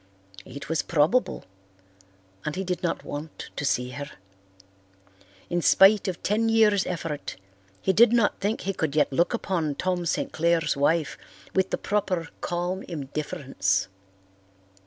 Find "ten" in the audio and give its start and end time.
6.23-6.49